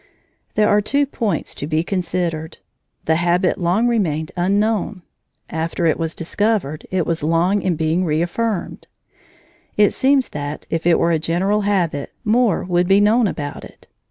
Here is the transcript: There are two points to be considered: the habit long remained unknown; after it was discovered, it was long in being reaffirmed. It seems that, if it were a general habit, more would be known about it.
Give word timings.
There 0.55 0.67
are 0.67 0.81
two 0.81 1.05
points 1.05 1.53
to 1.53 1.67
be 1.67 1.83
considered: 1.83 2.57
the 3.05 3.17
habit 3.17 3.59
long 3.59 3.87
remained 3.87 4.31
unknown; 4.35 5.03
after 5.47 5.85
it 5.85 5.99
was 5.99 6.15
discovered, 6.15 6.87
it 6.89 7.05
was 7.05 7.21
long 7.21 7.61
in 7.61 7.75
being 7.75 8.03
reaffirmed. 8.03 8.87
It 9.77 9.91
seems 9.93 10.29
that, 10.29 10.65
if 10.71 10.87
it 10.87 10.97
were 10.97 11.11
a 11.11 11.19
general 11.19 11.61
habit, 11.69 12.13
more 12.25 12.63
would 12.63 12.87
be 12.87 12.99
known 12.99 13.27
about 13.27 13.63
it. 13.63 13.87